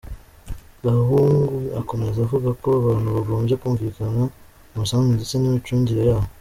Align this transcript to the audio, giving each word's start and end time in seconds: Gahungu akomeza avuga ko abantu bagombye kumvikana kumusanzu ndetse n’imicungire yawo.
Gahungu 0.83 1.19
akomeza 1.81 2.17
avuga 2.25 2.49
ko 2.63 2.67
abantu 2.79 3.07
bagombye 3.15 3.55
kumvikana 3.61 4.21
kumusanzu 4.69 5.07
ndetse 5.15 5.35
n’imicungire 5.37 6.03
yawo. 6.09 6.27